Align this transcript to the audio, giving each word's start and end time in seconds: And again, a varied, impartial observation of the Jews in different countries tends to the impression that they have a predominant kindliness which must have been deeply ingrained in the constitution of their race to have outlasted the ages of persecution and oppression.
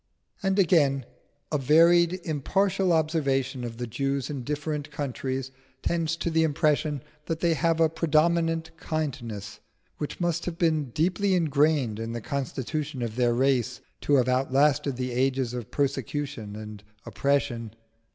And 0.41 0.57
again, 0.57 1.05
a 1.51 1.59
varied, 1.59 2.21
impartial 2.23 2.91
observation 2.91 3.63
of 3.63 3.77
the 3.77 3.85
Jews 3.85 4.31
in 4.31 4.43
different 4.43 4.89
countries 4.89 5.51
tends 5.83 6.15
to 6.15 6.31
the 6.31 6.41
impression 6.41 7.03
that 7.27 7.39
they 7.41 7.53
have 7.53 7.79
a 7.79 7.87
predominant 7.87 8.71
kindliness 8.79 9.59
which 9.99 10.19
must 10.19 10.45
have 10.47 10.57
been 10.57 10.85
deeply 10.85 11.35
ingrained 11.35 11.99
in 11.99 12.13
the 12.13 12.19
constitution 12.19 13.03
of 13.03 13.15
their 13.15 13.35
race 13.35 13.79
to 14.01 14.15
have 14.15 14.27
outlasted 14.27 14.95
the 14.95 15.11
ages 15.11 15.53
of 15.53 15.69
persecution 15.69 16.55
and 16.55 16.83
oppression. 17.05 17.75